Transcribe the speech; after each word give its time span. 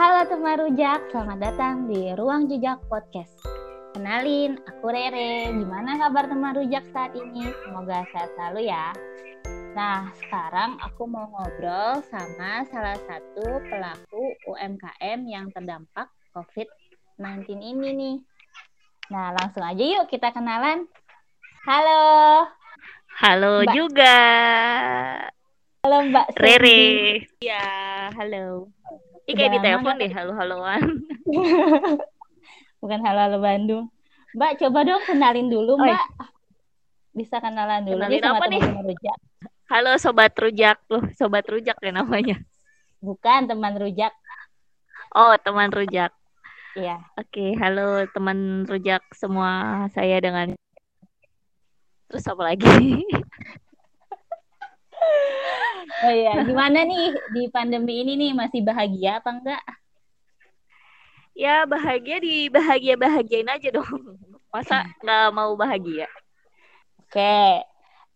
Halo 0.00 0.24
teman 0.32 0.56
rujak, 0.56 1.12
selamat 1.12 1.38
datang 1.44 1.84
di 1.84 2.08
Ruang 2.16 2.48
Jejak 2.48 2.80
Podcast. 2.88 3.36
Kenalin, 3.92 4.56
aku 4.64 4.88
Rere. 4.88 5.52
Gimana 5.52 6.00
kabar 6.00 6.24
teman 6.24 6.56
rujak 6.56 6.88
saat 6.88 7.12
ini? 7.12 7.52
Semoga 7.60 8.08
sehat 8.08 8.32
selalu 8.32 8.72
ya. 8.72 8.96
Nah, 9.76 10.08
sekarang 10.24 10.80
aku 10.80 11.04
mau 11.04 11.28
ngobrol 11.28 12.00
sama 12.08 12.64
salah 12.72 12.96
satu 12.96 13.60
pelaku 13.68 14.40
UMKM 14.48 15.20
yang 15.28 15.52
terdampak 15.52 16.08
COVID-19 16.32 17.60
ini 17.60 17.88
nih. 17.92 18.16
Nah, 19.12 19.36
langsung 19.36 19.68
aja 19.68 19.84
yuk 19.84 20.08
kita 20.08 20.32
kenalan. 20.32 20.88
Halo. 21.68 22.48
Halo 23.20 23.68
Mbak. 23.68 23.74
juga. 23.76 24.20
Halo 25.84 26.08
Mbak 26.08 26.26
Cindy. 26.40 26.48
Rere. 26.48 26.88
Ya, 27.44 27.68
halo. 28.16 28.72
Ini 29.30 29.38
kayak 29.38 29.52
di 29.54 29.60
telepon 29.62 29.94
deh, 29.94 30.10
halo-haloan. 30.10 30.82
Bukan 32.82 32.98
halo-halo 32.98 33.38
Bandung. 33.38 33.86
Mbak, 34.34 34.58
coba 34.58 34.82
dong 34.82 35.02
kenalin 35.06 35.46
dulu, 35.46 35.78
Oi. 35.78 35.86
Mbak. 35.86 36.04
Bisa 37.14 37.38
kenalan 37.38 37.86
dulu 37.86 38.02
Kenalin 38.02 38.22
sama 38.26 38.38
apa 38.42 38.46
nih? 38.50 38.62
rujak. 38.90 39.18
Halo 39.70 39.90
sobat 40.02 40.34
rujak 40.34 40.82
loh, 40.90 41.06
sobat 41.14 41.46
rujak 41.46 41.78
ya 41.78 41.94
namanya. 41.94 42.42
Bukan 42.98 43.46
teman 43.46 43.78
rujak. 43.78 44.10
Oh, 45.14 45.38
teman 45.38 45.70
rujak. 45.70 46.10
Iya. 46.74 46.98
Oke, 47.14 47.54
halo 47.54 48.10
teman 48.10 48.66
rujak 48.66 49.06
semua. 49.14 49.86
Saya 49.94 50.18
dengan 50.18 50.58
Terus 52.10 52.26
apa 52.26 52.42
lagi? 52.50 52.66
Oh 56.10 56.14
iya, 56.18 56.42
gimana 56.42 56.82
nih 56.82 57.14
di 57.30 57.42
pandemi 57.54 58.02
ini 58.02 58.18
nih 58.18 58.32
masih 58.34 58.66
bahagia 58.66 59.22
apa 59.22 59.30
enggak? 59.30 59.62
ya, 61.38 61.62
bahagia 61.70 62.18
di 62.18 62.50
bahagia-bahagiain 62.50 63.46
aja 63.46 63.68
dong. 63.70 64.18
Masa 64.50 64.82
nggak 64.98 65.30
mau 65.30 65.54
bahagia? 65.54 66.10
Oke. 67.06 67.62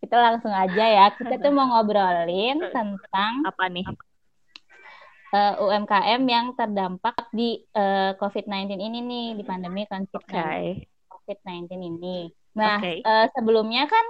Kita 0.02 0.16
langsung 0.18 0.50
aja 0.50 0.84
ya. 0.90 1.06
Kita 1.14 1.38
tuh 1.38 1.54
mau 1.54 1.70
ngobrolin 1.70 2.58
tentang 2.74 3.46
Apa 3.46 3.70
nih? 3.70 3.86
eh, 5.34 5.54
UMKM 5.62 6.22
yang 6.26 6.46
terdampak 6.58 7.30
di 7.30 7.62
eh, 7.62 8.12
COVID-19 8.18 8.74
ini 8.82 8.98
nih, 9.06 9.26
di 9.38 9.42
pandemi 9.46 9.86
Oke. 9.86 10.02
COVID-19 10.10 10.90
COVID-19 11.08 11.70
ini. 11.78 12.18
Nah, 12.58 12.82
Oke. 12.82 13.00
eh, 13.06 13.26
sebelumnya 13.32 13.86
kan 13.86 14.04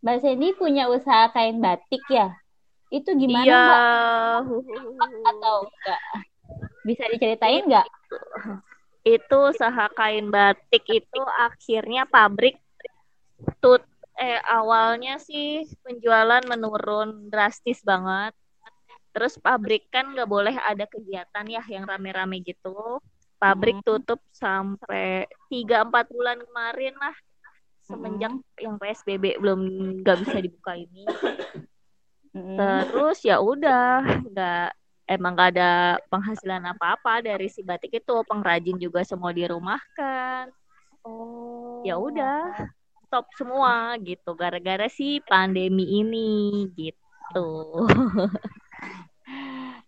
Mbak 0.00 0.16
Sandy 0.24 0.48
punya 0.56 0.88
usaha 0.88 1.28
kain 1.32 1.60
batik 1.60 2.04
ya. 2.08 2.32
Itu 2.90 3.10
gimana 3.14 3.46
Iya. 3.46 3.62
Mbak? 3.62 3.80
Atau 5.24 5.56
enggak? 5.64 6.00
Bisa 6.82 7.04
diceritain 7.08 7.64
nggak? 7.64 7.88
itu 9.00 9.32
usaha 9.32 9.88
kain 9.96 10.28
batik 10.28 10.84
itu 10.84 11.20
akhirnya 11.40 12.04
pabrik 12.04 12.60
tut 13.56 13.80
eh 14.12 14.36
awalnya 14.44 15.16
sih 15.16 15.64
penjualan 15.80 16.44
menurun 16.44 17.32
drastis 17.32 17.80
banget 17.80 18.36
terus 19.16 19.40
pabrik 19.40 19.88
kan 19.88 20.12
nggak 20.12 20.28
boleh 20.28 20.52
ada 20.52 20.84
kegiatan 20.84 21.48
ya 21.48 21.64
yang 21.64 21.88
rame-rame 21.88 22.44
gitu 22.44 23.00
pabrik 23.40 23.80
Hmm. 23.80 23.86
tutup 23.88 24.20
sampai 24.36 25.24
tiga 25.48 25.88
empat 25.88 26.12
bulan 26.12 26.36
kemarin 26.44 26.92
lah 27.00 27.16
semenjak 27.80 28.36
yang 28.60 28.76
PSBB 28.76 29.40
belum 29.40 29.60
nggak 30.04 30.28
bisa 30.28 30.44
dibuka 30.44 30.76
ini 30.76 31.08
Mm-mm. 32.30 32.56
terus 32.58 33.18
ya 33.22 33.42
udah 33.42 34.00
nggak 34.22 34.68
emang 35.10 35.32
nggak 35.34 35.50
ada 35.58 35.70
penghasilan 36.06 36.62
apa-apa 36.70 37.18
dari 37.20 37.50
si 37.50 37.60
batik 37.60 37.98
itu 37.98 38.14
pengrajin 38.24 38.78
juga 38.78 39.02
semua 39.02 39.30
dirumahkan 39.30 40.50
Oh. 41.00 41.80
ya 41.80 41.96
udah 41.96 42.52
stop 43.08 43.24
semua 43.32 43.96
gitu 44.04 44.36
gara-gara 44.36 44.84
si 44.86 45.16
pandemi 45.24 45.88
ini 45.98 46.68
gitu 46.76 47.48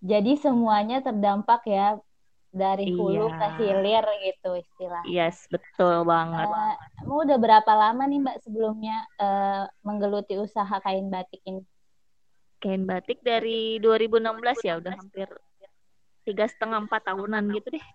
Jadi 0.02 0.34
semuanya 0.34 0.98
terdampak 0.98 1.62
ya 1.68 1.94
dari 2.48 2.92
hulu 2.92 3.28
Iya. 3.28 3.38
ke 3.38 3.46
hilir 3.60 4.04
gitu 4.24 4.50
istilah. 4.56 5.02
yes 5.04 5.48
betul 5.48 6.04
banget 6.04 6.48
Mau 7.04 7.24
udah 7.24 7.38
berapa 7.40 7.72
lama 7.72 8.04
nih 8.04 8.20
Mbak 8.20 8.36
sebelumnya 8.44 8.96
eh, 9.16 9.64
menggeluti 9.84 10.36
usaha 10.36 10.80
kain 10.80 11.08
batik 11.08 11.40
ini? 11.44 11.60
Kain 12.62 12.86
batik 12.86 13.18
dari 13.26 13.82
2016 13.82 14.62
ya 14.62 14.78
udah 14.78 14.94
hampir 14.94 15.26
tiga 16.22 16.46
setengah 16.46 16.86
empat 16.86 17.02
tahunan 17.10 17.44
gitu 17.58 17.74
deh. 17.74 17.86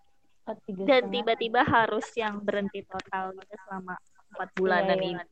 Dan 0.87 1.11
tiba-tiba 1.11 1.63
harus 1.63 2.07
yang 2.15 2.43
berhenti 2.43 2.83
total 2.83 3.35
gitu 3.35 3.55
selama 3.67 3.95
empat 4.35 4.49
bulanan 4.55 4.99
Iya, 4.99 5.07
ini. 5.11 5.23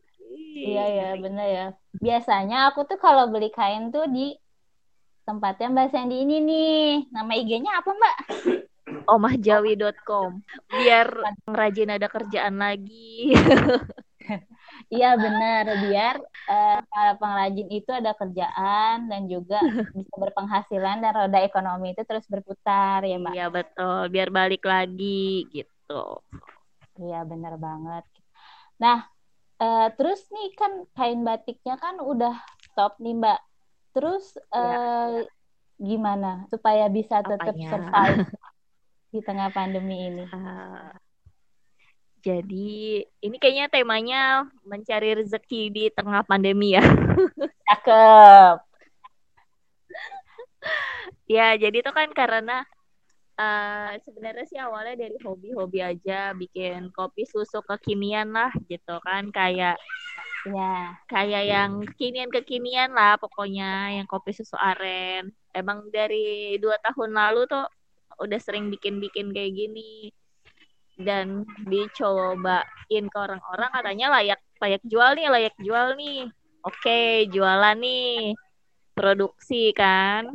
Iya 0.55 0.85
ya, 0.87 1.09
bener 1.19 1.47
ya. 1.47 1.67
Biasanya 1.99 2.57
aku 2.71 2.87
tuh 2.87 2.99
kalau 2.99 3.27
beli 3.27 3.51
kain 3.51 3.91
tuh 3.91 4.07
di 4.07 4.35
tempatnya 5.27 5.67
Mbak 5.71 5.87
Sandy 5.91 6.23
ini 6.23 6.37
nih. 6.43 6.87
Nama 7.11 7.31
IG-nya 7.35 7.71
apa 7.83 7.91
Mbak? 7.91 8.17
omahjawi.com 9.05 10.41
biar 10.69 11.07
pengrajin 11.45 11.89
ada 11.93 12.07
kerjaan 12.09 12.55
lagi. 12.57 13.31
Iya 14.89 15.13
bener, 15.17 15.65
biar 15.85 16.17
eh, 16.49 16.77
para 16.91 17.11
pengrajin 17.21 17.67
itu 17.77 17.89
ada 17.99 18.11
kerjaan 18.19 18.95
dan 19.11 19.21
juga 19.33 19.59
bisa 19.97 20.13
berpenghasilan 20.23 20.97
dan 21.03 21.11
roda 21.17 21.39
ekonomi 21.41 21.87
itu 21.93 22.01
terus 22.09 22.25
berputar 22.33 22.99
ya 23.09 23.15
Mbak. 23.21 23.33
iya 23.33 23.45
betul 23.55 23.97
biar 24.13 24.29
balik 24.37 24.63
lagi 24.71 25.49
gitu 25.55 25.93
Iya 27.01 27.17
bener 27.31 27.53
banget. 27.65 28.03
Nah, 28.83 28.97
eh, 29.63 29.87
terus 29.97 30.19
nih 30.33 30.47
kan 30.59 30.71
kain 30.95 31.21
batiknya 31.27 31.73
kan 31.83 31.95
udah 32.11 32.33
stop 32.71 32.91
nih 33.03 33.13
Mbak. 33.21 33.39
Terus 33.93 34.25
eh, 34.55 35.27
gimana 35.89 36.27
supaya 36.51 36.85
bisa 36.97 37.15
tetap 37.29 37.55
Apanya? 37.55 37.69
survive 37.71 38.21
di 39.13 39.19
tengah 39.27 39.49
pandemi 39.57 39.95
ini? 40.09 40.23
Ah, 40.33 40.91
jadi 42.25 43.05
ini 43.21 43.35
kayaknya 43.37 43.69
temanya 43.69 44.49
mencari 44.65 45.13
rezeki 45.13 45.61
di 45.69 45.83
tengah 45.93 46.25
pandemi 46.25 46.73
ya. 46.73 46.81
Cakep. 47.69 48.55
Ya, 51.25 51.57
jadi 51.57 51.81
itu 51.81 51.89
kan 51.89 52.13
karena 52.13 52.61
eh, 53.33 53.97
sebenarnya 54.05 54.45
sih 54.45 54.61
awalnya 54.61 55.05
dari 55.05 55.17
hobi-hobi 55.21 55.81
aja 55.81 56.37
bikin 56.37 56.93
kopi 56.93 57.25
susu 57.25 57.65
kekinian 57.65 58.29
lah 58.29 58.53
gitu 58.69 58.97
kan 59.01 59.29
kayak 59.33 59.77
Ya. 60.45 60.93
kayak 61.09 61.43
yang 61.49 61.81
kekinian-kekinian 61.89 62.93
lah 62.93 63.17
pokoknya 63.17 63.97
yang 63.97 64.05
kopi 64.05 64.29
susu 64.29 64.53
aren. 64.53 65.33
Emang 65.49 65.89
dari 65.89 66.53
dua 66.61 66.77
tahun 66.85 67.17
lalu 67.17 67.49
tuh 67.49 67.65
udah 68.21 68.37
sering 68.37 68.69
bikin-bikin 68.69 69.33
kayak 69.33 69.57
gini 69.57 70.13
dan 70.95 71.43
dicobain 71.67 73.05
ke 73.11 73.17
orang-orang 73.17 73.69
katanya 73.71 74.07
layak 74.15 74.39
layak 74.63 74.81
jual 74.87 75.11
nih 75.15 75.27
layak 75.27 75.55
jual 75.59 75.95
nih. 75.99 76.27
Oke 76.63 76.99
jualan 77.29 77.77
nih. 77.77 78.33
Produksi 78.95 79.75
kan. 79.75 80.31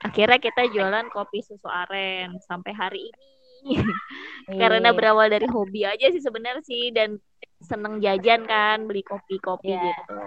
Akhirnya 0.00 0.40
kita 0.40 0.66
jualan 0.72 1.06
kopi 1.12 1.44
susu 1.44 1.68
aren 1.68 2.40
sampai 2.42 2.72
hari 2.74 3.00
ini. 3.06 3.78
Karena 4.60 4.90
Iya. 4.90 4.96
berawal 4.96 5.28
dari 5.30 5.46
hobi 5.46 5.86
aja 5.86 6.10
sih 6.10 6.18
sebenarnya 6.18 6.64
sih. 6.64 6.90
Dan 6.90 7.20
seneng 7.62 8.02
jajan 8.02 8.42
kan 8.42 8.88
beli 8.88 9.04
kopi-kopi 9.06 9.70
Iya. 9.70 9.92
gitu. 9.92 10.18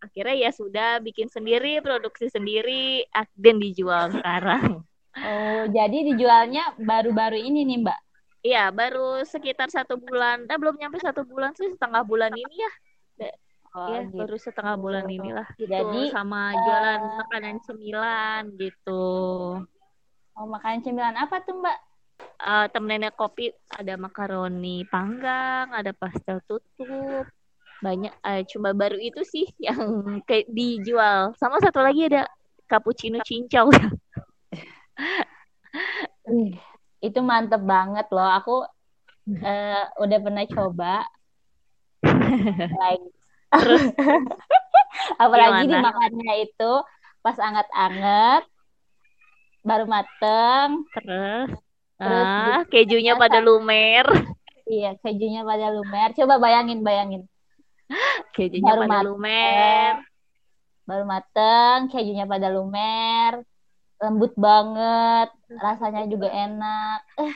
Akhirnya 0.00 0.36
ya 0.38 0.50
sudah 0.54 0.90
bikin 1.02 1.28
sendiri 1.28 1.82
produksi 1.82 2.30
sendiri 2.30 3.04
dan 3.36 3.56
dijual 3.58 4.12
sekarang. 4.14 4.80
Oh, 5.10 5.62
jadi 5.68 6.14
dijualnya 6.14 6.78
baru-baru 6.78 7.36
ini 7.36 7.66
nih 7.66 7.78
Mbak. 7.82 8.00
Iya, 8.40 8.72
baru 8.72 9.20
sekitar 9.28 9.68
satu 9.68 10.00
bulan. 10.00 10.48
Eh, 10.48 10.56
belum 10.56 10.80
nyampe 10.80 10.96
satu 10.96 11.28
bulan 11.28 11.52
sih, 11.52 11.68
setengah 11.76 12.00
bulan 12.08 12.32
ini 12.32 12.56
ya. 12.56 12.72
Oh, 13.70 13.86
Iya, 13.86 14.10
gitu. 14.10 14.18
baru 14.18 14.36
setengah 14.40 14.74
bulan 14.80 15.06
inilah. 15.06 15.46
Gitu. 15.54 15.70
Jadi, 15.70 16.10
sama 16.10 16.50
jualan 16.56 17.00
makanan 17.22 17.56
cemilan 17.62 18.42
gitu. 18.58 19.06
Oh, 20.34 20.46
makan 20.48 20.82
cemilan 20.82 21.14
apa 21.14 21.38
tuh 21.44 21.60
Mbak? 21.60 21.78
Eh 22.40 22.66
temennya 22.72 23.12
kopi 23.12 23.52
ada 23.68 24.00
makaroni 24.00 24.88
panggang, 24.88 25.68
ada 25.70 25.92
pastel 25.92 26.40
tutup. 26.48 27.28
Banyak 27.84 28.12
eh, 28.24 28.42
cuma 28.48 28.72
baru 28.72 28.96
itu 28.96 29.20
sih 29.22 29.46
yang 29.60 29.78
kayak 30.24 30.48
dijual. 30.48 31.36
Sama 31.36 31.60
satu 31.60 31.84
lagi 31.84 32.08
ada 32.08 32.24
cappuccino 32.66 33.20
cincau. 33.22 33.68
Itu 37.00 37.24
mantep 37.24 37.64
banget 37.64 38.06
loh. 38.12 38.28
Aku 38.40 38.54
eh, 39.40 39.82
udah 40.00 40.18
pernah 40.20 40.44
coba. 40.48 41.04
Like, 42.80 43.04
Terus 43.50 43.82
apalagi 45.22 45.66
Gimana? 45.66 45.90
dimakannya 45.90 46.34
itu 46.46 46.72
pas 47.20 47.36
anget-anget, 47.36 48.42
baru 49.60 49.84
mateng, 49.84 50.86
terus 50.96 51.50
Terus 52.00 52.24
ah, 52.32 52.64
kejunya 52.72 53.12
pada 53.12 53.44
lumer. 53.44 54.08
Iya, 54.64 54.96
kejunya 55.04 55.44
pada 55.44 55.68
lumer. 55.68 56.16
Coba 56.16 56.40
bayangin, 56.40 56.80
bayangin. 56.80 57.28
Kejunya 58.32 58.72
baru 58.72 58.80
pada 58.88 58.88
mateng, 58.88 59.04
lumer. 59.04 59.94
Baru 60.88 61.04
mateng, 61.04 61.78
kejunya 61.92 62.24
pada 62.24 62.48
lumer. 62.48 63.44
Lembut 64.00 64.32
banget, 64.32 65.28
rasanya 65.60 66.08
juga 66.08 66.32
enak. 66.32 67.00
Eh, 67.20 67.34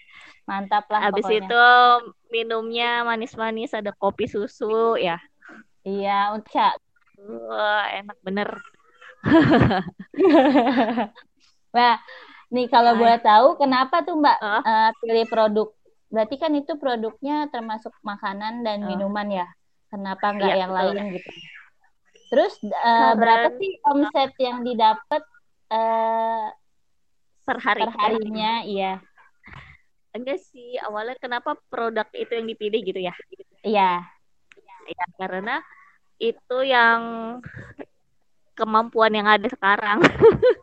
mantap 0.48 0.84
lah 0.92 1.08
Habis 1.08 1.24
pokoknya. 1.24 1.48
itu 1.48 1.66
minumnya 2.28 2.90
manis-manis, 3.08 3.72
ada 3.72 3.96
kopi 3.96 4.28
susu 4.28 5.00
ya. 5.00 5.16
Iya, 5.82 6.36
Uca. 6.36 6.76
Wah, 7.22 7.86
enak 7.96 8.18
bener. 8.20 8.48
nah, 11.76 11.94
nih 12.50 12.66
kalau 12.66 12.98
boleh 12.98 13.18
tahu 13.22 13.54
kenapa 13.54 14.02
tuh 14.02 14.18
Mbak 14.18 14.38
uh? 14.42 14.62
Uh, 14.62 14.90
pilih 14.98 15.26
produk? 15.30 15.68
Berarti 16.12 16.36
kan 16.36 16.52
itu 16.52 16.76
produknya 16.76 17.48
termasuk 17.48 17.94
makanan 18.02 18.66
dan 18.66 18.84
uh. 18.84 18.86
minuman 18.90 19.28
ya. 19.30 19.46
Kenapa 19.88 20.32
nggak 20.34 20.52
iya, 20.56 20.60
yang 20.66 20.72
betul. 20.72 20.88
lain 20.92 21.04
gitu? 21.16 21.30
Terus 22.32 22.54
uh, 22.64 23.12
berapa 23.12 23.48
sih 23.60 23.72
omset 23.84 24.32
yang 24.40 24.64
didapat 24.64 25.22
uh, 25.72 26.46
per 27.42 27.58
hari 27.58 27.82
per 27.88 27.92
harinya? 27.96 28.52
Iya. 28.68 28.92
Enggak 30.12 30.44
sih, 30.44 30.76
awalnya 30.76 31.16
kenapa 31.16 31.56
produk 31.72 32.04
itu 32.12 32.32
yang 32.36 32.46
dipilih 32.46 32.80
gitu 32.84 33.00
ya? 33.00 33.14
Iya. 33.64 34.04
Ya, 34.82 35.04
karena 35.16 35.64
itu 36.20 36.58
yang 36.66 37.00
kemampuan 38.52 39.16
yang 39.16 39.26
ada 39.26 39.48
sekarang. 39.48 40.04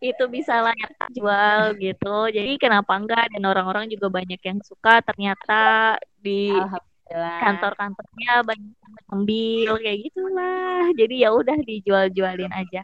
itu 0.00 0.24
bisa 0.30 0.62
layak 0.62 0.94
jual 1.12 1.74
gitu. 1.76 2.16
Jadi 2.30 2.56
kenapa 2.56 2.96
enggak 2.96 3.28
dan 3.34 3.42
orang-orang 3.44 3.90
juga 3.90 4.08
banyak 4.08 4.40
yang 4.40 4.58
suka 4.62 5.02
ternyata 5.02 5.94
di 6.22 6.54
kantor-kantornya 7.42 8.46
banyak 8.46 8.74
ambil 9.10 9.72
kayak 9.82 9.98
gitulah. 10.08 10.88
Jadi 10.94 11.14
ya 11.26 11.30
udah 11.34 11.58
dijual-jualin 11.60 12.52
aja. 12.54 12.82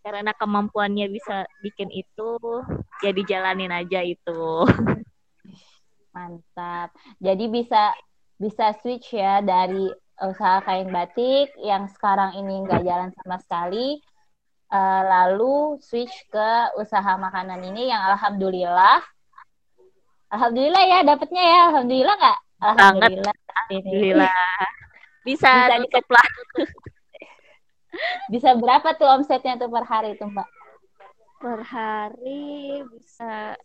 Karena 0.00 0.32
kemampuannya 0.32 1.12
bisa 1.12 1.44
bikin 1.60 1.92
itu, 1.92 2.40
ya 3.04 3.10
dijalanin 3.12 3.68
aja 3.68 4.00
itu. 4.00 4.64
Mantap. 6.16 6.90
Jadi 7.20 7.44
bisa 7.52 7.92
bisa 8.40 8.72
switch 8.80 9.12
ya 9.12 9.44
dari 9.44 9.92
usaha 10.20 10.64
kain 10.64 10.88
batik 10.88 11.52
yang 11.60 11.88
sekarang 11.92 12.36
ini 12.40 12.64
nggak 12.64 12.84
jalan 12.84 13.10
sama 13.16 13.36
sekali 13.40 14.00
uh, 14.72 15.02
lalu 15.04 15.80
switch 15.80 16.28
ke 16.28 16.50
usaha 16.76 17.16
makanan 17.16 17.60
ini 17.64 17.88
yang 17.88 18.04
alhamdulillah 18.04 19.00
alhamdulillah 20.30 20.82
ya 20.86 20.98
dapatnya 21.04 21.42
ya. 21.42 21.60
Alhamdulillah 21.74 22.16
nggak? 22.16 22.38
Alhamdulillah. 22.60 23.36
Alhamdulillah. 23.50 24.64
Bisa, 25.20 25.68
bisa 25.68 25.76
tutup 25.84 26.06
lah 26.16 26.28
bisa 28.30 28.54
berapa 28.56 28.94
tuh 28.94 29.08
omsetnya 29.08 29.58
tuh 29.58 29.70
per 29.70 29.84
hari 29.86 30.14
tuh 30.16 30.30
mbak? 30.30 30.48
Per 31.40 31.60
hari 31.64 32.84
bisa 32.92 33.56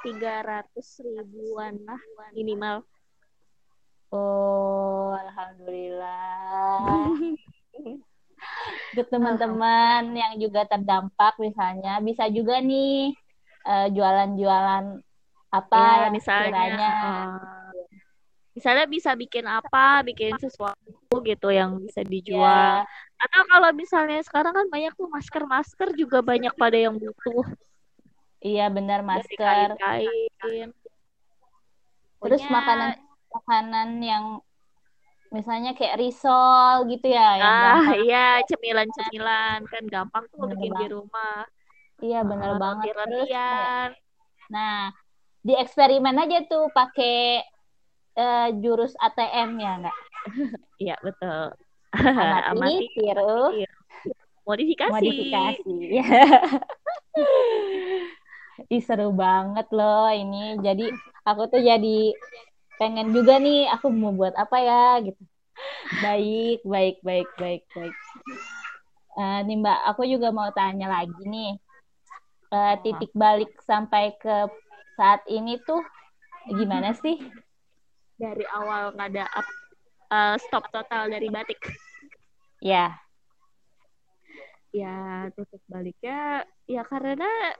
tiga 0.00 0.44
ratus 0.44 1.00
ribuan 1.04 1.76
lah 1.84 2.00
minimal. 2.32 2.82
Oh 4.10 5.14
alhamdulillah. 5.14 7.14
Untuk 8.90 9.06
teman-teman 9.12 10.10
yang 10.16 10.34
juga 10.40 10.66
terdampak 10.66 11.38
misalnya 11.38 12.02
bisa 12.02 12.26
juga 12.32 12.58
nih 12.58 13.14
uh, 13.62 13.86
jualan-jualan 13.92 14.84
apa 15.50 15.82
ya, 15.82 15.98
yang 16.06 16.14
misalnya 16.14 16.46
kiranya, 16.46 16.90
uh, 16.90 17.59
misalnya 18.50 18.86
bisa 18.90 19.14
bikin 19.14 19.46
apa 19.46 20.02
bikin 20.02 20.34
sesuatu 20.36 21.14
gitu 21.22 21.48
yang 21.54 21.78
bisa 21.78 22.02
dijual. 22.02 22.82
Ya. 22.82 22.86
atau 23.20 23.42
kalau 23.52 23.70
misalnya 23.76 24.18
sekarang 24.24 24.56
kan 24.56 24.66
banyak 24.72 24.96
tuh 24.96 25.06
masker 25.12 25.44
masker 25.44 25.88
juga 25.92 26.24
banyak 26.24 26.50
pada 26.56 26.78
yang 26.78 26.96
butuh. 26.96 27.44
Iya 28.40 28.72
benar 28.72 29.04
masker. 29.04 29.76
kain 29.76 30.72
terus 32.20 32.44
makanan 32.52 33.00
makanan 33.32 33.88
yang 34.04 34.24
misalnya 35.32 35.72
kayak 35.72 35.96
risol 35.96 36.84
gitu 36.90 37.08
ya 37.08 37.38
yang 37.38 37.48
ah 37.48 37.86
iya 37.96 38.26
cemilan-cemilan. 38.48 39.62
Kan 39.68 39.84
gampang 39.86 40.24
tuh 40.32 40.48
bener 40.48 40.58
bikin 40.58 40.72
banget. 40.74 40.80
di 40.80 40.86
rumah. 40.90 41.38
Iya 42.00 42.20
bener 42.24 42.50
uh, 42.56 42.58
banget. 42.58 42.84
Terus 42.96 43.28
nah 44.50 44.90
di 45.40 45.54
eksperimen 45.56 46.16
aja 46.18 46.44
tuh 46.50 46.68
pakai 46.74 47.44
uh, 48.16 48.48
jurus 48.58 48.96
ATM 48.98 49.60
ya 49.60 49.72
enggak 49.78 49.98
iya 50.80 50.96
betul. 51.00 51.52
Amati, 51.90 52.54
amati 52.54 52.86
tiru 52.94 53.50
modifikasi. 54.46 54.92
Modifikasi. 54.92 55.74
Ya 55.90 56.06
Ih, 58.74 58.82
seru 58.84 59.10
banget 59.10 59.66
loh 59.72 60.06
ini. 60.12 60.60
Jadi 60.60 60.92
aku 61.26 61.50
tuh 61.50 61.60
jadi 61.64 62.14
pengen 62.78 63.10
juga 63.10 63.40
nih 63.40 63.66
aku 63.72 63.90
mau 63.90 64.14
buat 64.14 64.36
apa 64.36 64.56
ya 64.60 64.86
gitu. 65.02 65.22
Baik 66.00 66.60
baik 66.64 66.96
baik 67.02 67.28
baik 67.36 67.62
baik. 67.74 67.96
Uh, 69.18 69.42
nih 69.44 69.58
mbak 69.58 69.78
aku 69.90 70.06
juga 70.06 70.30
mau 70.30 70.48
tanya 70.54 70.86
lagi 70.86 71.22
nih. 71.26 71.58
Uh, 72.50 72.74
titik 72.82 73.14
balik 73.14 73.50
sampai 73.62 74.14
ke 74.18 74.50
saat 74.98 75.22
ini 75.30 75.54
tuh 75.62 75.82
gimana 76.50 76.90
sih 76.98 77.14
dari 78.20 78.44
awal 78.52 78.92
nggak 78.92 79.08
ada 79.16 79.24
up, 79.32 79.46
uh, 80.12 80.36
stop 80.36 80.68
total 80.68 81.08
dari 81.08 81.32
batik. 81.32 81.56
Ya. 82.60 82.92
Ya 84.76 85.26
titik 85.32 85.64
baliknya. 85.64 86.44
Ya 86.68 86.84
karena 86.84 87.56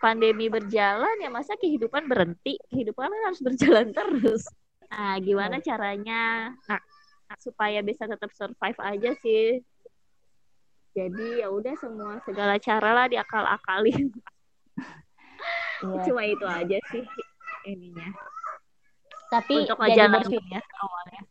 pandemi 0.00 0.48
berjalan 0.48 1.20
ya 1.20 1.28
masa 1.28 1.54
kehidupan 1.60 2.08
berhenti? 2.08 2.56
Kehidupan 2.72 3.12
kan 3.12 3.22
harus 3.28 3.44
berjalan 3.44 3.92
terus. 3.92 4.48
Nah 4.88 5.20
gimana 5.20 5.60
caranya? 5.60 6.56
Nah, 6.66 6.80
supaya 7.36 7.84
bisa 7.84 8.08
tetap 8.08 8.32
survive 8.32 8.80
aja 8.80 9.12
sih. 9.20 9.60
Jadi 10.96 11.44
ya 11.44 11.52
udah 11.52 11.76
semua 11.76 12.24
segala 12.24 12.56
cara 12.56 12.90
lah 12.96 13.06
diakal-akalin. 13.12 14.08
Yeah. 15.84 16.04
cuma 16.08 16.24
itu 16.24 16.46
aja 16.48 16.78
sih 16.88 17.04
ininya 17.68 18.08
tapi 19.32 19.66
untuk 19.66 19.78
aja 19.82 20.06
ya 20.06 20.60
awalnya. 20.80 21.22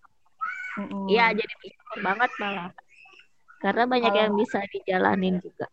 Iya 0.75 0.83
mm 0.83 0.87
-hmm. 0.91 1.37
jadi 1.39 1.53
bersyukur 1.61 1.99
banget 2.03 2.31
malah. 2.41 2.69
Karena 3.63 3.83
banyak 3.87 4.13
oh. 4.13 4.19
yang 4.19 4.33
bisa 4.35 4.59
dijalanin 4.69 5.39
juga. 5.39 5.67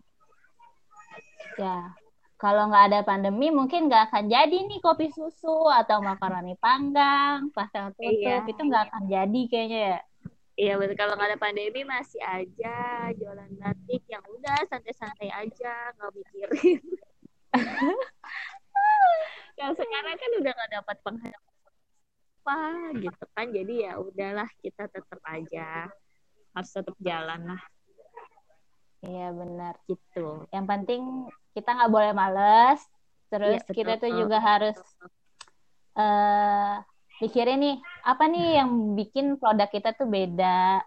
Ya 1.59 1.93
kalau 2.43 2.67
nggak 2.67 2.85
ada 2.91 3.01
pandemi 3.07 3.55
mungkin 3.55 3.87
nggak 3.87 4.11
akan 4.11 4.27
jadi 4.27 4.67
nih 4.67 4.83
kopi 4.83 5.15
susu 5.15 5.71
atau 5.71 6.03
makaroni 6.03 6.59
panggang 6.59 7.47
pastel 7.55 7.95
tutup. 7.95 8.03
Iya. 8.03 8.43
itu 8.51 8.59
nggak 8.67 8.91
akan 8.91 9.03
jadi 9.07 9.41
kayaknya 9.47 9.81
ya. 9.95 10.01
Iya 10.59 10.73
betul. 10.83 10.99
Kalau 10.99 11.15
nggak 11.15 11.31
ada 11.31 11.39
pandemi 11.39 11.87
masih 11.87 12.19
aja 12.19 12.75
jualan 13.15 13.51
batik 13.63 14.03
yang 14.11 14.27
udah 14.27 14.59
santai-santai 14.67 15.31
aja 15.31 15.75
nggak 15.95 16.11
mikirin. 16.19 16.83
Kalau 19.55 19.75
sekarang 19.79 20.17
kan 20.19 20.31
udah 20.43 20.53
nggak 20.59 20.73
dapat 20.83 20.97
penghasilan 21.07 21.52
apa 22.43 22.91
gitu 22.99 23.25
kan. 23.39 23.47
Jadi 23.55 23.87
ya 23.87 24.03
udahlah 24.03 24.51
kita 24.59 24.91
tetap 24.91 25.21
aja 25.31 25.87
harus 26.53 26.71
tetap 26.75 26.97
jalan 26.99 27.55
lah. 27.55 27.63
Iya 29.07 29.31
benar. 29.31 29.75
Gitu. 29.87 30.47
Yang 30.51 30.67
penting 30.67 31.03
kita 31.55 31.71
nggak 31.71 31.93
boleh 31.95 32.11
males. 32.11 32.83
Terus 33.31 33.63
ya, 33.65 33.73
kita 33.73 33.97
tuh 33.97 34.13
juga 34.13 34.43
harus 34.43 34.77
uh, 35.97 36.83
pikirin 37.23 37.63
nih 37.63 37.77
apa 38.05 38.29
nih 38.29 38.61
yang 38.61 38.99
bikin 38.99 39.41
produk 39.41 39.71
kita 39.71 39.95
tuh 39.97 40.11
beda 40.11 40.83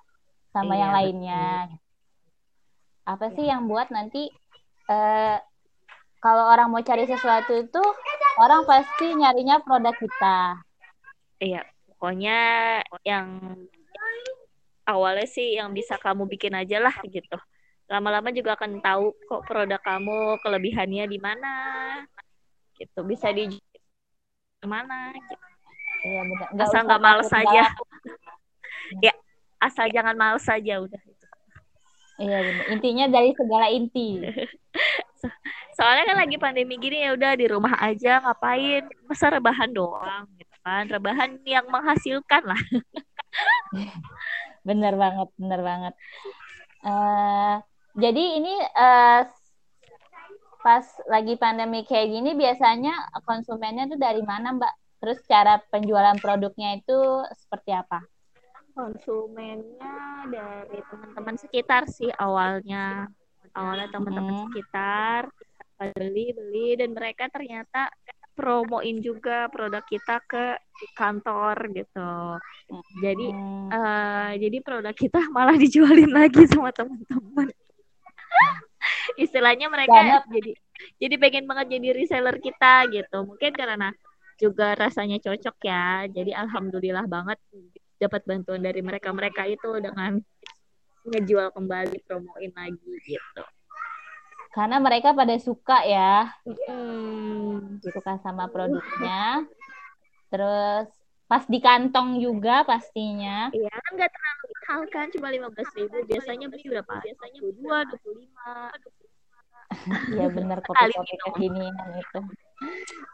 sama 0.53 0.75
iya, 0.75 0.81
yang 0.83 0.91
lainnya? 0.93 1.45
Betul. 1.65 1.83
apa 3.05 3.25
sih 3.37 3.45
yang 3.45 3.69
buat 3.69 3.93
nanti 3.93 4.33
uh, 4.89 5.37
kalau 6.25 6.49
orang 6.49 6.73
mau 6.73 6.81
cari 6.81 7.05
sesuatu 7.05 7.53
itu 7.53 7.83
orang 8.41 8.65
pasti 8.65 9.13
nyarinya 9.13 9.61
produk 9.61 9.93
kita 9.93 10.64
iya 11.39 11.61
pokoknya 11.89 12.37
yang 13.03 13.57
awalnya 14.85 15.27
sih 15.27 15.57
yang 15.57 15.73
bisa 15.73 15.97
kamu 15.97 16.29
bikin 16.29 16.53
aja 16.53 16.77
lah 16.79 16.95
gitu 17.05 17.37
lama-lama 17.85 18.33
juga 18.33 18.57
akan 18.57 18.81
tahu 18.81 19.13
kok 19.29 19.45
produk 19.45 19.81
kamu 19.81 20.41
kelebihannya 20.41 21.05
di 21.05 21.19
mana 21.21 21.53
gitu 22.75 23.05
bisa 23.05 23.29
di 23.31 23.47
mana 24.65 25.13
gitu. 25.13 25.45
Iya 26.05 26.21
benar. 26.25 26.47
Nggak 26.53 26.67
asal 26.69 26.81
nggak 26.85 27.01
males 27.01 27.29
saja. 27.29 27.63
ya 29.05 29.13
asal 29.61 29.85
jangan 29.93 30.15
males 30.17 30.43
saja 30.43 30.81
udah. 30.81 31.01
Iya 32.17 32.37
benar. 32.41 32.65
Intinya 32.73 33.05
dari 33.09 33.31
segala 33.37 33.69
inti. 33.69 34.21
so, 35.21 35.27
soalnya 35.77 36.09
kan 36.09 36.17
lagi 36.25 36.37
pandemi 36.41 36.81
gini 36.81 37.05
ya 37.05 37.13
udah 37.13 37.31
di 37.37 37.45
rumah 37.49 37.77
aja 37.79 38.21
ngapain 38.25 38.85
masa 39.05 39.29
rebahan 39.33 39.69
doang 39.71 40.25
gitu 40.41 40.54
kan 40.65 40.89
rebahan 40.89 41.37
yang 41.45 41.69
menghasilkan 41.69 42.41
lah. 42.41 42.57
Bener 44.67 44.97
banget 44.97 45.29
bener 45.37 45.61
banget. 45.61 45.93
Uh, 46.81 47.61
jadi 47.93 48.23
ini 48.41 48.55
uh, 48.73 49.29
pas 50.65 50.85
lagi 51.05 51.37
pandemi 51.37 51.85
kayak 51.85 52.09
gini 52.09 52.33
biasanya 52.33 52.97
konsumennya 53.29 53.85
tuh 53.85 54.01
dari 54.01 54.25
mana 54.25 54.57
mbak? 54.57 54.73
Terus 54.97 55.21
cara 55.29 55.61
penjualan 55.69 56.17
produknya 56.17 56.81
itu 56.81 56.97
seperti 57.37 57.77
apa? 57.77 58.01
Konsumennya 58.73 60.25
dari 60.33 60.81
teman-teman 60.89 61.37
sekitar 61.37 61.85
sih 61.85 62.09
awalnya. 62.17 63.05
Awalnya 63.53 63.93
teman-teman 63.93 64.33
hmm. 64.33 64.43
sekitar 64.49 65.29
beli 65.75 66.33
beli 66.33 66.79
dan 66.79 66.95
mereka 66.95 67.29
ternyata 67.29 67.91
promoin 68.35 68.99
juga 68.99 69.47
produk 69.47 69.81
kita 69.87 70.19
ke 70.27 70.59
kantor 70.93 71.55
gitu. 71.71 72.11
Jadi 72.99 73.27
hmm. 73.31 73.71
uh, 73.71 74.31
jadi 74.35 74.57
produk 74.59 74.93
kita 74.93 75.17
malah 75.35 75.55
dijualin 75.55 76.11
lagi 76.11 76.43
sama 76.51 76.75
teman-teman. 76.75 77.49
Istilahnya 79.23 79.71
mereka 79.71 79.95
Banget. 79.95 80.23
jadi 80.29 80.51
jadi 80.99 81.15
pengen 81.15 81.45
banget 81.47 81.79
jadi 81.79 81.87
reseller 81.95 82.37
kita 82.43 82.91
gitu. 82.91 83.17
Mungkin 83.23 83.55
karena 83.55 83.89
juga 84.35 84.75
rasanya 84.75 85.17
cocok 85.23 85.57
ya. 85.63 86.05
Jadi 86.11 86.35
alhamdulillah 86.35 87.07
banget 87.07 87.39
dapat 87.95 88.21
bantuan 88.27 88.59
dari 88.59 88.83
mereka-mereka 88.83 89.47
itu 89.47 89.79
dengan 89.79 90.19
ngejual 91.07 91.55
kembali 91.55 91.97
promoin 92.03 92.51
lagi 92.51 92.91
gitu 93.07 93.43
karena 94.55 94.79
mereka 94.79 95.11
pada 95.11 95.35
suka 95.35 95.83
ya. 95.83 96.31
Hmm. 96.47 97.77
suka 97.83 98.15
sama 98.23 98.47
produknya. 98.47 99.43
Terus 100.31 100.87
pas 101.27 101.43
di 101.43 101.59
kantong 101.59 102.23
juga 102.23 102.63
pastinya. 102.63 103.51
Iya 103.51 103.67
kan 103.67 103.91
nggak 103.99 104.11
terlalu 104.15 104.45
mahal 104.55 104.81
kan 104.89 105.07
cuma 105.11 105.27
lima 105.27 105.47
belas 105.51 105.67
ribu. 105.75 105.99
Biasanya 106.07 106.47
beli 106.47 106.65
berapa? 106.71 106.93
biasanya 107.03 107.39
dua 107.43 107.77
dua 107.83 107.97
puluh 107.99 108.17
lima. 108.23 108.71
Iya 110.15 110.27
benar 110.31 110.59
kopi-kopi 110.63 111.15
kekinian 111.27 111.75
itu. 111.99 112.19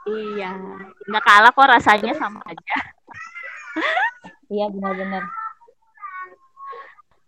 Iya, 0.05 0.53
nggak 1.09 1.23
kalah 1.25 1.51
kok 1.51 1.69
rasanya 1.69 2.13
sama 2.13 2.39
aja. 2.45 2.77
iya 4.53 4.69
benar-benar. 4.69 5.25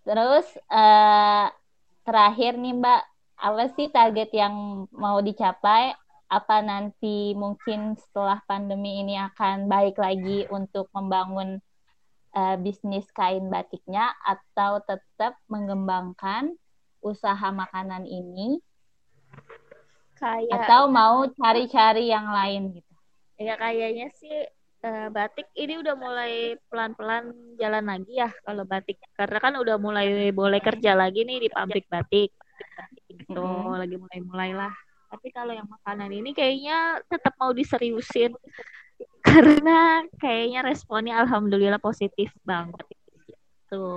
Terus 0.04 0.48
uh, 0.68 1.48
terakhir 2.04 2.60
nih 2.60 2.76
Mbak, 2.76 3.02
apa 3.44 3.68
sih 3.76 3.92
target 3.92 4.32
yang 4.32 4.88
mau 4.96 5.20
dicapai? 5.20 5.92
Apa 6.32 6.64
nanti 6.64 7.36
mungkin 7.36 8.00
setelah 8.00 8.40
pandemi 8.48 9.04
ini 9.04 9.20
akan 9.20 9.68
baik 9.68 10.00
lagi 10.00 10.48
untuk 10.48 10.88
membangun 10.96 11.60
uh, 12.34 12.56
bisnis 12.58 13.06
kain 13.12 13.52
batiknya 13.52 14.16
atau 14.24 14.80
tetap 14.88 15.36
mengembangkan 15.52 16.56
usaha 17.04 17.52
makanan 17.52 18.08
ini? 18.08 18.64
Kayak 20.16 20.64
atau 20.64 20.88
mau 20.88 21.28
cari-cari 21.36 22.10
yang 22.10 22.32
lain 22.32 22.80
gitu? 22.80 22.94
Ya 23.38 23.60
kayaknya 23.60 24.08
sih 24.16 24.48
uh, 24.88 25.08
batik 25.12 25.52
ini 25.60 25.84
udah 25.84 25.96
mulai 26.00 26.56
pelan-pelan 26.72 27.36
jalan 27.60 27.86
lagi 27.92 28.14
ya 28.24 28.32
kalau 28.48 28.64
batik 28.64 29.04
karena 29.20 29.38
kan 29.44 29.54
udah 29.60 29.76
mulai 29.76 30.32
boleh 30.32 30.64
kerja 30.64 30.96
lagi 30.96 31.28
nih 31.28 31.44
di 31.44 31.50
pabrik 31.52 31.92
batik 31.92 32.32
gitu 33.20 33.42
hmm. 33.42 33.78
lagi 33.78 33.96
mulai-mulai 34.00 34.52
lah. 34.56 34.74
Tapi 35.14 35.30
kalau 35.30 35.54
yang 35.54 35.70
makanan 35.70 36.10
ini 36.10 36.34
kayaknya 36.34 37.02
tetap 37.06 37.38
mau 37.38 37.54
diseriusin. 37.54 38.34
Karena 39.28 40.04
kayaknya 40.20 40.66
responnya 40.66 41.22
alhamdulillah 41.22 41.80
positif 41.80 42.34
banget. 42.44 42.86
Gitu. 43.28 43.88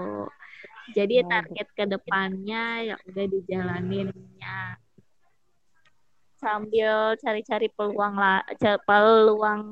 Jadi 0.95 1.15
oh, 1.23 1.27
target 1.27 1.69
ke 1.75 1.85
depannya 1.89 2.95
yang 2.95 3.01
udah 3.11 3.27
dijalaninnya. 3.27 4.61
Sambil 6.37 7.17
cari-cari 7.19 7.73
peluang 7.73 8.15
lah 8.15 8.45
peluang 8.87 9.63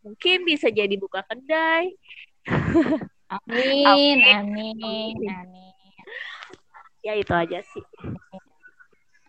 mungkin 0.00 0.38
bisa 0.46 0.70
jadi 0.70 0.94
buka 0.96 1.26
kedai. 1.26 1.92
Amin 3.30 3.86
amin 3.86 4.18
amin, 4.26 5.14
amin. 5.30 5.72
ya 6.98 7.14
itu 7.14 7.30
aja 7.30 7.62
sih 7.62 7.84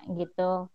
gitu. 0.09 0.71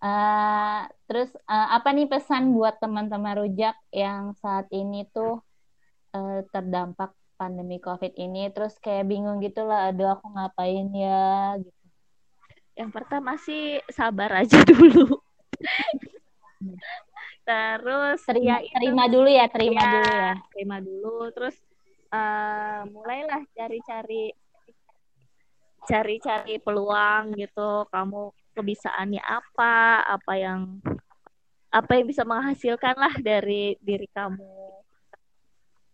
Uh, 0.00 0.88
terus 1.04 1.28
uh, 1.44 1.76
apa 1.76 1.92
nih 1.92 2.08
pesan 2.08 2.56
buat 2.56 2.80
teman-teman 2.80 3.44
rujak 3.44 3.76
yang 3.92 4.32
saat 4.40 4.64
ini 4.72 5.04
tuh 5.12 5.44
uh, 6.16 6.40
terdampak 6.48 7.12
pandemi 7.36 7.76
COVID 7.80 8.16
ini, 8.16 8.48
terus 8.52 8.76
kayak 8.80 9.08
bingung 9.08 9.40
gitu 9.44 9.64
lah, 9.64 9.92
aduh 9.92 10.16
aku 10.16 10.28
ngapain 10.32 10.88
ya 10.92 11.56
gitu. 11.60 11.84
Yang 12.80 12.90
pertama 12.96 13.36
sih 13.36 13.80
sabar 13.92 14.44
aja 14.44 14.60
dulu. 14.72 15.20
terus 17.44 18.20
terima, 18.24 18.62
ya 18.62 18.72
terima 18.78 19.04
dulu 19.10 19.28
ya, 19.28 19.46
terima 19.52 19.80
ya, 19.80 19.90
dulu 19.90 20.08
ya. 20.08 20.32
Terima 20.52 20.76
dulu, 20.80 21.16
terus 21.36 21.56
uh, 22.08 22.88
mulailah 22.88 23.42
cari-cari 23.52 24.32
cari-cari 25.84 26.56
peluang 26.60 27.36
gitu. 27.36 27.84
Kamu 27.88 28.32
kebisaannya 28.56 29.22
apa, 29.22 30.04
apa 30.04 30.32
yang 30.36 30.82
apa 31.70 31.90
yang 31.94 32.06
bisa 32.10 32.26
menghasilkan 32.26 32.98
lah 32.98 33.14
dari 33.22 33.78
diri 33.78 34.10
kamu. 34.10 34.46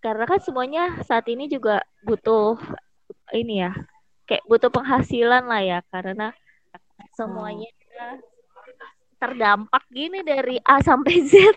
Karena 0.01 0.25
kan 0.25 0.41
semuanya 0.41 1.05
saat 1.05 1.29
ini 1.29 1.51
juga 1.51 1.85
butuh 2.07 2.57
ini 3.37 3.61
ya, 3.65 3.73
kayak 4.25 4.45
butuh 4.49 4.71
penghasilan 4.73 5.45
lah 5.45 5.63
ya, 5.63 5.79
karena 5.93 6.33
semuanya 7.13 7.69
terdampak 9.17 9.85
gini 9.89 10.21
dari 10.21 10.61
A 10.65 10.81
sampai 10.85 11.15
Z. 11.25 11.57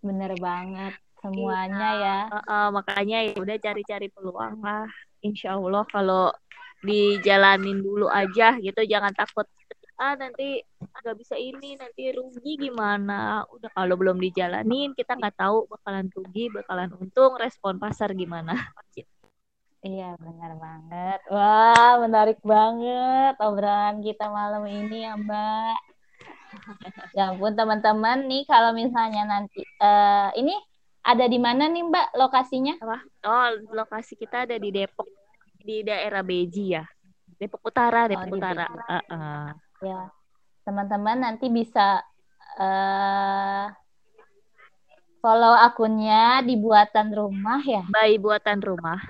Bener 0.00 0.32
banget 0.40 0.96
semuanya 1.20 1.88
iya. 2.00 2.18
ya. 2.28 2.32
Uh, 2.32 2.38
uh, 2.48 2.66
makanya 2.72 3.18
ya 3.28 3.36
udah 3.36 3.56
cari-cari 3.60 4.08
peluang 4.08 4.64
lah. 4.64 4.88
Insya 5.20 5.60
Allah 5.60 5.84
kalau 5.92 6.32
dijalanin 6.80 7.84
dulu 7.84 8.08
aja 8.08 8.56
gitu 8.60 8.80
jangan 8.88 9.12
takut 9.12 9.44
ah 10.00 10.16
nanti 10.16 10.64
nggak 10.80 11.16
bisa 11.20 11.36
ini 11.36 11.76
nanti 11.76 12.08
rugi 12.08 12.56
gimana 12.56 13.44
udah 13.52 13.68
kalau 13.76 14.00
belum 14.00 14.16
dijalanin 14.16 14.96
kita 14.96 15.12
nggak 15.12 15.36
tahu 15.36 15.68
bakalan 15.68 16.08
rugi 16.08 16.48
bakalan 16.48 16.88
untung 16.96 17.36
respon 17.36 17.76
pasar 17.76 18.16
gimana 18.16 18.56
Iya 19.80 20.12
benar 20.20 20.60
banget. 20.60 21.24
Wah 21.32 21.96
menarik 22.04 22.36
banget 22.44 23.32
obrolan 23.40 24.04
kita 24.04 24.28
malam 24.28 24.68
ini 24.68 25.08
ya 25.08 25.16
Mbak. 25.16 25.76
ya 27.16 27.32
ampun 27.32 27.56
teman-teman 27.56 28.28
nih 28.28 28.44
kalau 28.44 28.76
misalnya 28.76 29.24
nanti 29.24 29.64
uh, 29.80 30.28
ini 30.36 30.52
ada 31.00 31.24
di 31.24 31.40
mana 31.40 31.72
nih 31.72 31.80
Mbak 31.88 32.08
lokasinya? 32.12 32.76
Oh 33.24 33.48
lokasi 33.72 34.20
kita 34.20 34.44
ada 34.44 34.60
di 34.60 34.68
Depok 34.68 35.08
di 35.60 35.84
daerah 35.84 36.24
Beji 36.24 36.74
ya. 36.74 36.84
Depok 37.40 37.72
Utara, 37.72 38.04
oh, 38.04 38.08
Depok 38.08 38.32
oh, 38.32 38.36
Utara. 38.36 38.66
Uh 38.68 38.94
-uh. 39.00 39.44
Ya, 39.80 40.00
teman-teman 40.68 41.24
nanti 41.24 41.48
bisa 41.48 42.04
uh, 42.60 43.64
follow 45.24 45.56
akunnya 45.56 46.44
di 46.44 46.60
buatan 46.60 47.16
rumah 47.16 47.64
ya. 47.64 47.84
Bayi 47.88 48.20
buatan 48.20 48.60
rumah. 48.60 49.00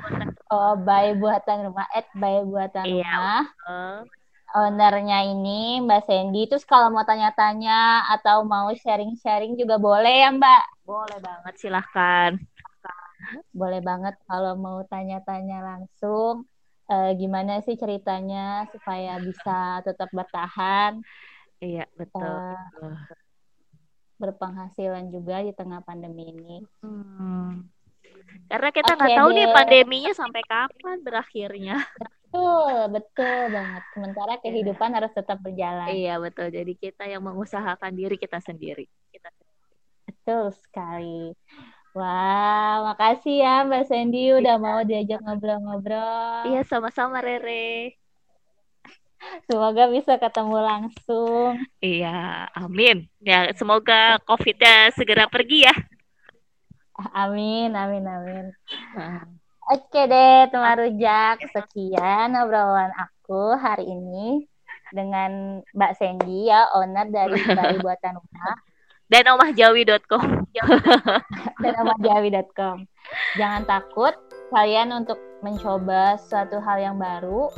Oh, 0.50 0.78
bayi 0.78 1.18
buatan 1.18 1.70
rumah. 1.70 1.86
At 1.90 2.06
bayi 2.14 2.46
buatan 2.46 2.84
iya, 2.86 3.10
rumah. 3.10 3.44
Uh. 3.66 4.00
Ownernya 4.50 5.30
ini 5.30 5.78
Mbak 5.78 6.10
Sandy. 6.10 6.50
Terus 6.50 6.66
kalau 6.66 6.90
mau 6.90 7.06
tanya-tanya 7.06 8.10
atau 8.10 8.42
mau 8.42 8.66
sharing-sharing 8.74 9.54
juga 9.54 9.78
boleh 9.78 10.26
ya 10.26 10.30
Mbak? 10.34 10.62
Boleh 10.82 11.18
banget, 11.22 11.54
silahkan 11.54 12.34
boleh 13.50 13.80
banget 13.80 14.14
kalau 14.26 14.54
mau 14.58 14.82
tanya-tanya 14.86 15.62
langsung 15.62 16.48
uh, 16.90 17.10
gimana 17.14 17.62
sih 17.62 17.78
ceritanya 17.78 18.66
supaya 18.74 19.16
bisa 19.22 19.80
tetap 19.86 20.10
bertahan. 20.10 21.00
Iya, 21.60 21.86
betul. 21.94 22.56
Uh, 22.80 22.98
berpenghasilan 24.20 25.08
juga 25.08 25.40
di 25.40 25.52
tengah 25.56 25.80
pandemi 25.80 26.28
ini. 26.28 26.56
Hmm. 26.84 27.64
Karena 28.46 28.68
kita 28.70 28.94
nggak 28.94 29.10
okay, 29.10 29.18
tahu 29.18 29.30
deh. 29.32 29.36
nih 29.38 29.46
pandeminya 29.50 30.12
sampai 30.12 30.42
kapan 30.44 30.96
berakhirnya. 31.00 31.76
Betul, 32.30 32.94
betul 32.94 33.40
banget. 33.50 33.82
Sementara 33.90 34.32
iya. 34.38 34.42
kehidupan 34.46 34.90
harus 34.94 35.10
tetap 35.10 35.42
berjalan. 35.42 35.90
Iya, 35.90 36.14
betul. 36.22 36.46
Jadi 36.54 36.72
kita 36.78 37.10
yang 37.10 37.26
mengusahakan 37.26 37.90
diri 37.90 38.14
kita 38.14 38.38
sendiri. 38.38 38.86
Kita... 39.10 39.34
Betul 40.06 40.54
sekali. 40.54 41.34
Wah, 41.90 42.86
makasih 42.86 43.42
ya 43.42 43.66
Mbak 43.66 43.84
Sandy 43.90 44.30
udah 44.38 44.56
mau 44.62 44.80
diajak 44.86 45.18
ngobrol-ngobrol. 45.26 46.46
Iya, 46.46 46.62
sama-sama 46.62 47.18
Rere. 47.18 47.98
Semoga 49.50 49.90
bisa 49.90 50.14
ketemu 50.16 50.58
langsung. 50.62 51.58
Iya, 51.82 52.46
amin. 52.54 53.10
Ya, 53.20 53.50
semoga 53.58 54.22
COVID-nya 54.22 54.94
segera 54.94 55.26
pergi 55.26 55.66
ya. 55.66 55.74
Amin, 57.10 57.74
amin, 57.74 58.04
amin. 58.06 58.46
Oke 59.70 60.06
deh, 60.06 60.46
teman 60.48 60.78
rujak. 60.78 61.42
Sekian 61.50 62.38
obrolan 62.38 62.94
aku 62.94 63.58
hari 63.58 63.90
ini 63.90 64.46
dengan 64.94 65.62
Mbak 65.74 65.92
Sandy 65.98 66.50
ya, 66.50 66.70
owner 66.74 67.06
dari 67.10 67.34
Bali 67.58 67.78
Buatan 67.82 68.18
Rumah. 68.18 68.69
Dan 69.10 69.26
omahjawi.com. 69.26 70.46
Dan 71.62 71.74
omahjawi.com. 71.82 72.86
Jangan 73.34 73.62
takut 73.66 74.14
kalian 74.54 74.94
untuk 74.94 75.18
mencoba 75.42 76.14
suatu 76.18 76.62
hal 76.62 76.78
yang 76.78 76.96
baru 76.96 77.50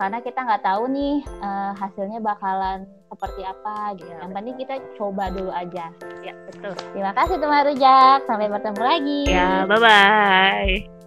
karena 0.00 0.16
kita 0.24 0.40
nggak 0.40 0.64
tahu 0.64 0.88
nih 0.88 1.20
uh, 1.44 1.76
hasilnya 1.76 2.24
bakalan 2.24 2.88
seperti 3.12 3.44
apa 3.44 3.92
gitu. 4.00 4.08
Ya, 4.08 4.24
yang 4.24 4.32
penting 4.32 4.56
kita 4.56 4.74
coba 4.96 5.28
dulu 5.28 5.52
aja. 5.52 5.92
Ya, 6.24 6.32
betul. 6.48 6.72
Terima 6.96 7.12
kasih 7.12 7.36
teman 7.36 7.68
rujak. 7.68 8.18
Sampai 8.24 8.48
bertemu 8.48 8.80
lagi. 8.80 9.22
Ya, 9.28 9.68
bye 9.68 9.76
bye. 9.76 10.99